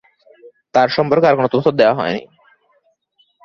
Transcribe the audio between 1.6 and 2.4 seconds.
দেয়া হয়নি।